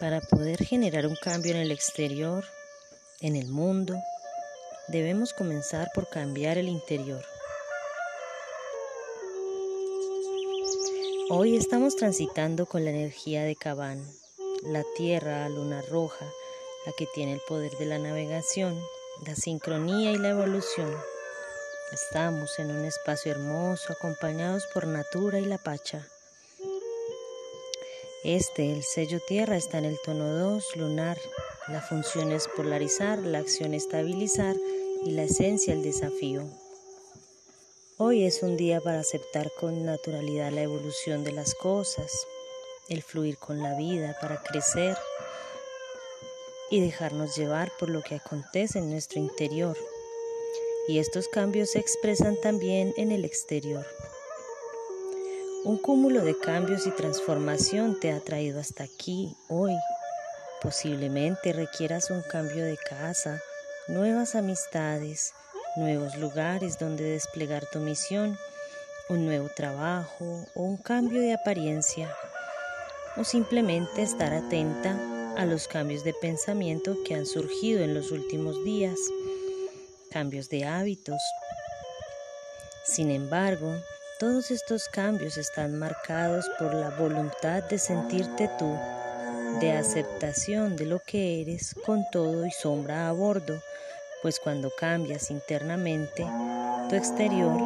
[0.00, 2.46] Para poder generar un cambio en el exterior,
[3.20, 3.94] en el mundo,
[4.88, 7.22] debemos comenzar por cambiar el interior.
[11.28, 14.02] Hoy estamos transitando con la energía de Cabán,
[14.62, 16.24] la tierra, luna roja,
[16.86, 18.80] la que tiene el poder de la navegación,
[19.26, 20.96] la sincronía y la evolución.
[21.92, 26.08] Estamos en un espacio hermoso acompañados por Natura y la Pacha.
[28.22, 31.16] Este, el sello tierra, está en el tono 2 lunar.
[31.68, 34.56] La función es polarizar, la acción estabilizar
[35.06, 36.44] y la esencia el desafío.
[37.96, 42.12] Hoy es un día para aceptar con naturalidad la evolución de las cosas,
[42.90, 44.98] el fluir con la vida para crecer
[46.70, 49.78] y dejarnos llevar por lo que acontece en nuestro interior.
[50.88, 53.86] Y estos cambios se expresan también en el exterior.
[55.62, 59.74] Un cúmulo de cambios y transformación te ha traído hasta aquí, hoy.
[60.62, 63.42] Posiblemente requieras un cambio de casa,
[63.86, 65.34] nuevas amistades,
[65.76, 68.38] nuevos lugares donde desplegar tu misión,
[69.10, 72.10] un nuevo trabajo o un cambio de apariencia.
[73.18, 74.98] O simplemente estar atenta
[75.36, 78.98] a los cambios de pensamiento que han surgido en los últimos días,
[80.10, 81.20] cambios de hábitos.
[82.82, 83.74] Sin embargo,
[84.20, 88.76] todos estos cambios están marcados por la voluntad de sentirte tú,
[89.60, 93.62] de aceptación de lo que eres con todo y sombra a bordo,
[94.20, 96.26] pues cuando cambias internamente,
[96.90, 97.56] tu exterior,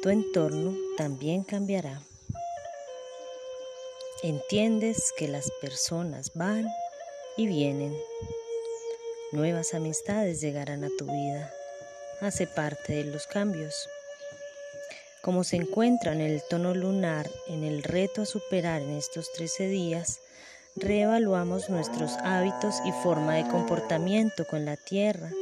[0.00, 2.00] tu entorno también cambiará.
[4.22, 6.68] Entiendes que las personas van
[7.36, 7.96] y vienen.
[9.32, 11.52] Nuevas amistades llegarán a tu vida.
[12.20, 13.88] Hace parte de los cambios
[15.26, 19.66] como se encuentra en el tono lunar en el reto a superar en estos 13
[19.66, 20.20] días,
[20.76, 25.32] reevaluamos nuestros hábitos y forma de comportamiento con la tierra.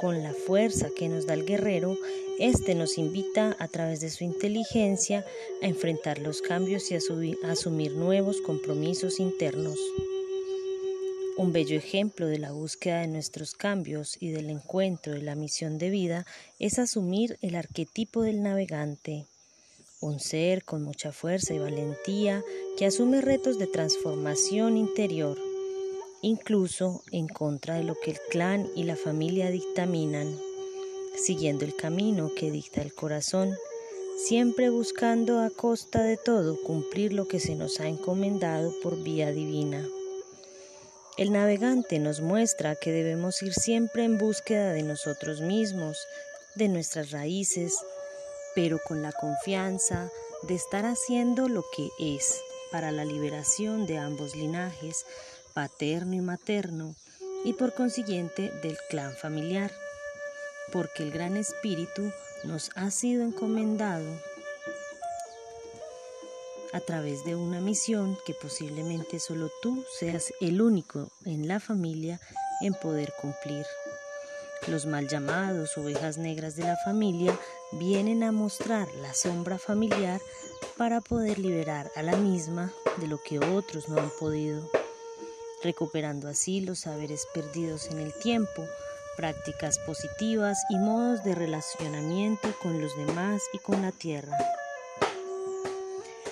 [0.00, 1.98] Con la fuerza que nos da el guerrero,
[2.38, 5.26] este nos invita a través de su inteligencia
[5.62, 9.78] a enfrentar los cambios y a asumir nuevos compromisos internos.
[11.40, 15.78] Un bello ejemplo de la búsqueda de nuestros cambios y del encuentro de la misión
[15.78, 16.26] de vida
[16.58, 19.24] es asumir el arquetipo del navegante,
[20.02, 22.44] un ser con mucha fuerza y valentía
[22.76, 25.38] que asume retos de transformación interior,
[26.20, 30.38] incluso en contra de lo que el clan y la familia dictaminan,
[31.16, 33.56] siguiendo el camino que dicta el corazón,
[34.26, 39.32] siempre buscando a costa de todo cumplir lo que se nos ha encomendado por vía
[39.32, 39.88] divina.
[41.20, 45.98] El navegante nos muestra que debemos ir siempre en búsqueda de nosotros mismos,
[46.54, 47.76] de nuestras raíces,
[48.54, 50.10] pero con la confianza
[50.48, 52.40] de estar haciendo lo que es
[52.72, 55.04] para la liberación de ambos linajes,
[55.52, 56.94] paterno y materno,
[57.44, 59.70] y por consiguiente del clan familiar,
[60.72, 62.10] porque el Gran Espíritu
[62.44, 64.06] nos ha sido encomendado
[66.72, 72.20] a través de una misión que posiblemente solo tú seas el único en la familia
[72.60, 73.66] en poder cumplir.
[74.66, 77.36] Los mal llamados ovejas negras de la familia
[77.72, 80.20] vienen a mostrar la sombra familiar
[80.76, 84.68] para poder liberar a la misma de lo que otros no han podido,
[85.62, 88.66] recuperando así los saberes perdidos en el tiempo,
[89.16, 94.36] prácticas positivas y modos de relacionamiento con los demás y con la tierra.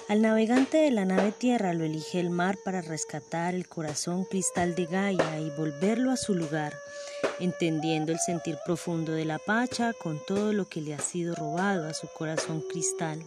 [0.09, 4.75] Al navegante de la nave tierra lo elige el mar para rescatar el corazón cristal
[4.75, 6.73] de Gaia y volverlo a su lugar,
[7.41, 11.87] entendiendo el sentir profundo de la Pacha con todo lo que le ha sido robado
[11.87, 13.23] a su corazón cristal.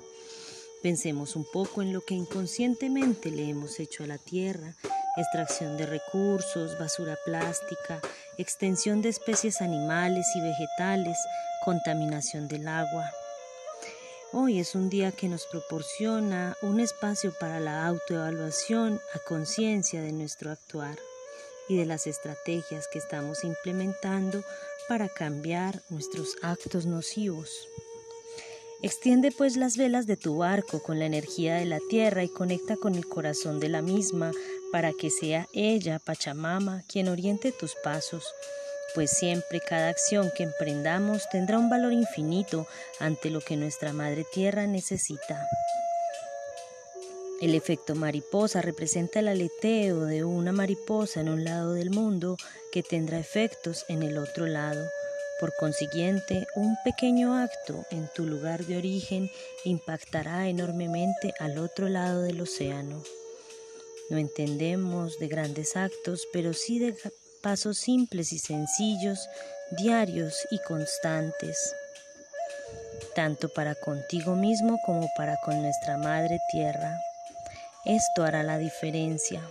[0.81, 4.73] Pensemos un poco en lo que inconscientemente le hemos hecho a la tierra,
[5.17, 8.01] extracción de recursos, basura plástica,
[8.39, 11.19] extensión de especies animales y vegetales,
[11.63, 13.11] contaminación del agua,
[14.33, 20.13] Hoy es un día que nos proporciona un espacio para la autoevaluación a conciencia de
[20.13, 20.97] nuestro actuar
[21.67, 24.41] y de las estrategias que estamos implementando
[24.87, 27.67] para cambiar nuestros actos nocivos.
[28.81, 32.77] Extiende pues las velas de tu barco con la energía de la tierra y conecta
[32.77, 34.31] con el corazón de la misma
[34.71, 38.23] para que sea ella, Pachamama, quien oriente tus pasos
[38.93, 42.67] pues siempre cada acción que emprendamos tendrá un valor infinito
[42.99, 45.47] ante lo que nuestra Madre Tierra necesita.
[47.41, 52.37] El efecto mariposa representa el aleteo de una mariposa en un lado del mundo
[52.71, 54.87] que tendrá efectos en el otro lado.
[55.39, 59.31] Por consiguiente, un pequeño acto en tu lugar de origen
[59.65, 63.01] impactará enormemente al otro lado del océano.
[64.11, 66.93] No entendemos de grandes actos, pero sí de
[67.41, 69.27] pasos simples y sencillos,
[69.71, 71.75] diarios y constantes,
[73.15, 76.99] tanto para contigo mismo como para con nuestra Madre Tierra.
[77.85, 79.41] Esto hará la diferencia.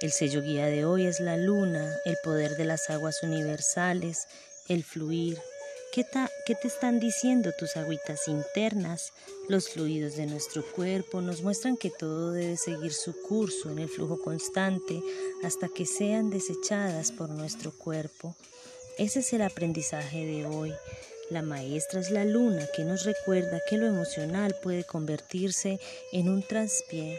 [0.00, 4.28] El sello guía de hoy es la luna, el poder de las aguas universales,
[4.68, 5.40] el fluir.
[5.92, 6.04] ¿Qué,
[6.44, 9.12] ¿Qué, te están diciendo tus agüitas internas?
[9.48, 13.88] Los fluidos de nuestro cuerpo nos muestran que todo debe seguir su curso en el
[13.88, 15.00] flujo constante
[15.42, 18.36] hasta que sean desechadas por nuestro cuerpo.
[18.98, 20.74] Ese es el aprendizaje de hoy.
[21.30, 25.80] La maestra es la luna que nos recuerda que lo emocional puede convertirse
[26.12, 27.18] en un traspié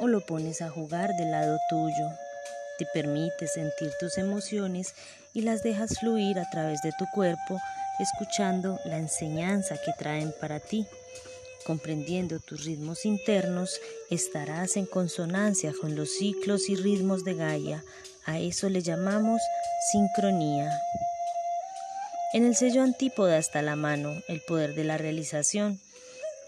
[0.00, 2.10] o lo pones a jugar del lado tuyo.
[2.78, 4.94] Te permite sentir tus emociones
[5.32, 7.58] y las dejas fluir a través de tu cuerpo,
[8.00, 10.86] escuchando la enseñanza que traen para ti.
[11.64, 13.80] Comprendiendo tus ritmos internos,
[14.10, 17.84] estarás en consonancia con los ciclos y ritmos de Gaia.
[18.24, 19.40] A eso le llamamos
[19.92, 20.70] sincronía.
[22.32, 25.80] En el sello antípoda está la mano, el poder de la realización.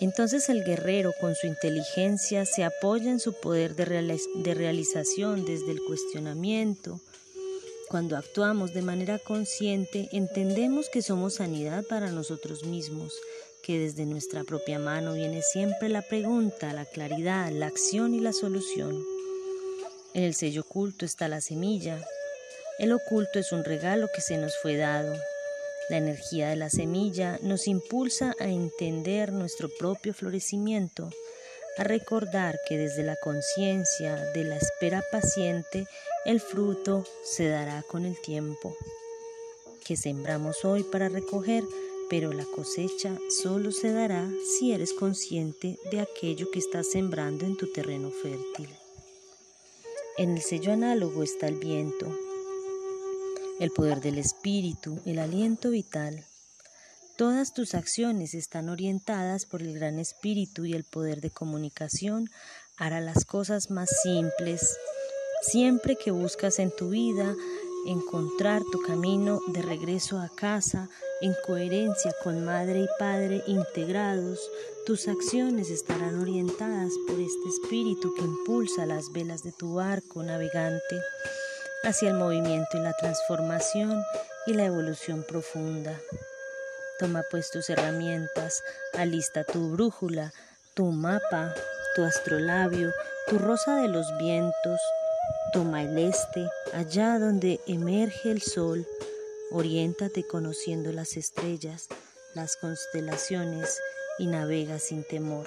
[0.02, 5.81] Entonces el guerrero con su inteligencia se apoya en su poder de, realización desde el
[5.87, 7.00] cuestionamiento.
[7.93, 13.12] Cuando actuamos de manera consciente, entendemos que somos sanidad para nosotros mismos,
[13.62, 18.33] que desde nuestra propia mano viene siempre la pregunta, la claridad, la acción y la
[18.33, 19.05] solución.
[20.15, 22.03] En el sello oculto está la semilla.
[22.79, 25.15] El oculto es un regalo que se nos fue dado,
[25.91, 31.11] la energía de la semilla nos impulsa a entender nuestro propio florecimiento,
[31.77, 35.87] a recordar que desde la conciencia de la espera paciente
[36.24, 38.76] el fruto se dará con el tiempo,
[39.84, 41.64] que sembramos hoy para recoger,
[42.08, 47.56] pero la cosecha solo se dará si eres consciente de aquello que estás sembrando en
[47.56, 48.69] tu terreno fértil.
[50.16, 52.06] En el sello análogo está el viento,
[53.58, 56.24] el poder del espíritu, el aliento vital.
[57.16, 62.30] Todas tus acciones están orientadas por el gran espíritu y el poder de comunicación
[62.76, 64.76] hará las cosas más simples.
[65.43, 67.35] Siempre que buscas en tu vida
[67.85, 70.89] encontrar tu camino de regreso a casa
[71.21, 74.39] en coherencia con madre y padre integrados,
[74.87, 81.00] tus acciones estarán orientadas por este espíritu que impulsa las velas de tu barco navegante
[81.83, 84.00] hacia el movimiento y la transformación
[84.47, 86.00] y la evolución profunda.
[87.00, 88.62] Toma pues tus herramientas,
[88.93, 90.33] alista tu brújula,
[90.75, 91.53] tu mapa,
[91.97, 92.93] tu astrolabio,
[93.29, 94.81] tu rosa de los vientos,
[95.52, 98.87] toma el este, allá donde emerge el sol,
[99.50, 101.88] oriéntate conociendo las estrellas,
[102.34, 103.78] las constelaciones
[104.19, 105.46] y navega sin temor.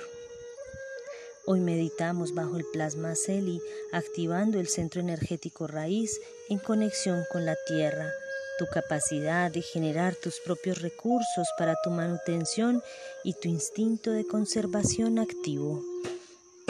[1.48, 3.60] Hoy meditamos bajo el plasma Celi,
[3.92, 6.19] activando el centro energético raíz
[6.50, 8.12] en conexión con la tierra,
[8.58, 12.82] tu capacidad de generar tus propios recursos para tu manutención
[13.24, 15.84] y tu instinto de conservación activo.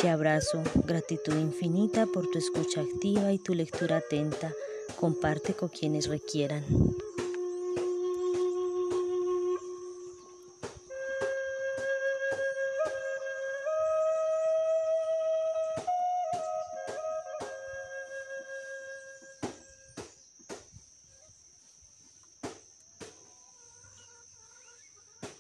[0.06, 4.54] Te abrazo, gratitud infinita por tu escucha activa y tu lectura atenta.
[5.00, 6.64] Comparte con quienes requieran.